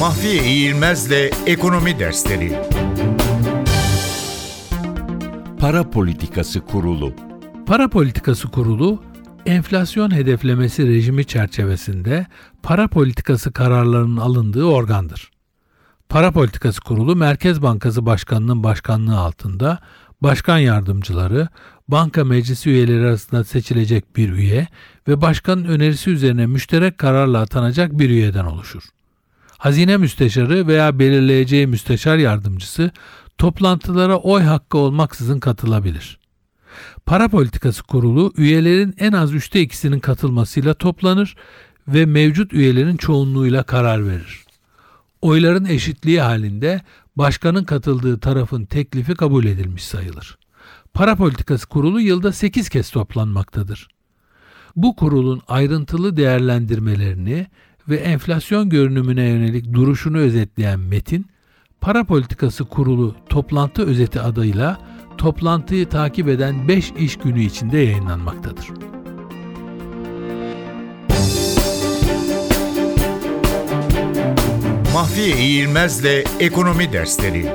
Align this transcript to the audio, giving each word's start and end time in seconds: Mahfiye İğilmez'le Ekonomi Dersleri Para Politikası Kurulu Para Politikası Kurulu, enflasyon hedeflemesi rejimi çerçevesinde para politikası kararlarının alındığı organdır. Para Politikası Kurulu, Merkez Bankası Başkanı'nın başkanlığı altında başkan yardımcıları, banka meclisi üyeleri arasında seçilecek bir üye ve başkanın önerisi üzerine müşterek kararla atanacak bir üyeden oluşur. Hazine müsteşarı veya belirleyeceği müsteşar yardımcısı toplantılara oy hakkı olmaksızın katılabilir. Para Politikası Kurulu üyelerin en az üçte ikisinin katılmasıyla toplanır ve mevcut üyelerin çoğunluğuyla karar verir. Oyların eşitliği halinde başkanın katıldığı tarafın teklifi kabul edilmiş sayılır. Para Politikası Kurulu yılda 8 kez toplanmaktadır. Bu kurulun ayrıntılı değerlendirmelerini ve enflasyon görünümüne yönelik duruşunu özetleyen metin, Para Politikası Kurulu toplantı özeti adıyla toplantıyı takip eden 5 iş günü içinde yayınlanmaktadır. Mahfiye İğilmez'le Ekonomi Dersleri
Mahfiye 0.00 0.44
İğilmez'le 0.44 1.30
Ekonomi 1.46 1.98
Dersleri 1.98 2.58
Para 5.58 5.90
Politikası 5.90 6.60
Kurulu 6.60 7.12
Para 7.66 7.88
Politikası 7.88 8.48
Kurulu, 8.48 9.02
enflasyon 9.46 10.14
hedeflemesi 10.14 10.88
rejimi 10.88 11.24
çerçevesinde 11.24 12.26
para 12.62 12.88
politikası 12.88 13.52
kararlarının 13.52 14.16
alındığı 14.16 14.64
organdır. 14.64 15.30
Para 16.08 16.32
Politikası 16.32 16.80
Kurulu, 16.80 17.16
Merkez 17.16 17.62
Bankası 17.62 18.06
Başkanı'nın 18.06 18.62
başkanlığı 18.62 19.18
altında 19.18 19.78
başkan 20.20 20.58
yardımcıları, 20.58 21.48
banka 21.88 22.24
meclisi 22.24 22.70
üyeleri 22.70 23.06
arasında 23.06 23.44
seçilecek 23.44 24.16
bir 24.16 24.32
üye 24.32 24.66
ve 25.08 25.20
başkanın 25.20 25.64
önerisi 25.64 26.10
üzerine 26.10 26.46
müşterek 26.46 26.98
kararla 26.98 27.40
atanacak 27.40 27.98
bir 27.98 28.10
üyeden 28.10 28.44
oluşur. 28.44 28.82
Hazine 29.60 29.96
müsteşarı 29.96 30.66
veya 30.66 30.98
belirleyeceği 30.98 31.66
müsteşar 31.66 32.18
yardımcısı 32.18 32.90
toplantılara 33.38 34.16
oy 34.16 34.42
hakkı 34.42 34.78
olmaksızın 34.78 35.40
katılabilir. 35.40 36.18
Para 37.06 37.28
Politikası 37.28 37.82
Kurulu 37.82 38.32
üyelerin 38.36 38.94
en 38.98 39.12
az 39.12 39.34
üçte 39.34 39.60
ikisinin 39.60 40.00
katılmasıyla 40.00 40.74
toplanır 40.74 41.36
ve 41.88 42.06
mevcut 42.06 42.52
üyelerin 42.52 42.96
çoğunluğuyla 42.96 43.62
karar 43.62 44.08
verir. 44.08 44.44
Oyların 45.22 45.64
eşitliği 45.64 46.20
halinde 46.20 46.80
başkanın 47.16 47.64
katıldığı 47.64 48.20
tarafın 48.20 48.64
teklifi 48.64 49.14
kabul 49.14 49.44
edilmiş 49.44 49.84
sayılır. 49.84 50.38
Para 50.94 51.16
Politikası 51.16 51.66
Kurulu 51.66 52.00
yılda 52.00 52.32
8 52.32 52.68
kez 52.68 52.90
toplanmaktadır. 52.90 53.88
Bu 54.76 54.96
kurulun 54.96 55.42
ayrıntılı 55.48 56.16
değerlendirmelerini 56.16 57.46
ve 57.90 57.96
enflasyon 57.96 58.68
görünümüne 58.68 59.24
yönelik 59.24 59.72
duruşunu 59.72 60.18
özetleyen 60.18 60.80
metin, 60.80 61.26
Para 61.80 62.04
Politikası 62.04 62.64
Kurulu 62.64 63.16
toplantı 63.28 63.86
özeti 63.86 64.20
adıyla 64.20 64.78
toplantıyı 65.18 65.88
takip 65.88 66.28
eden 66.28 66.68
5 66.68 66.92
iş 66.98 67.16
günü 67.16 67.42
içinde 67.42 67.78
yayınlanmaktadır. 67.78 68.70
Mahfiye 74.94 75.36
İğilmez'le 75.36 76.24
Ekonomi 76.40 76.92
Dersleri 76.92 77.46